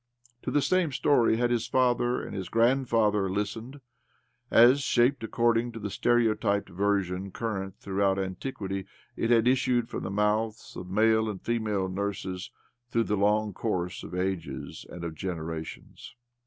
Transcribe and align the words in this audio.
To 0.41 0.49
the 0.49 0.63
same 0.63 0.91
story 0.91 1.37
had 1.37 1.51
his 1.51 1.67
father 1.67 2.23
and 2.25 2.33
his 2.33 2.49
grandfather 2.49 3.29
listened 3.29 3.81
as^ 4.51 4.81
shaped 4.83 5.23
according 5.23 5.73
to 5.73 5.79
the 5.79 5.91
stereotyped 5.91 6.69
version 6.69 7.29
current 7.29 7.75
throughout 7.77 8.17
antiquity, 8.17 8.87
it 9.15 9.29
had 9.29 9.47
issued 9.47 9.89
from 9.89 10.01
the 10.01 10.09
mouths 10.09 10.75
of 10.75 10.89
male 10.89 11.29
and 11.29 11.39
female 11.39 11.87
nurses 11.87 12.49
through 12.89 13.03
the 13.03 13.15
long 13.15 13.53
course 13.53 14.01
of 14.01 14.15
ages 14.15 14.87
and 14.89 15.03
of 15.03 15.13
generations. 15.13 16.15